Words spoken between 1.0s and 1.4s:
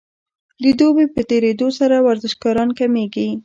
په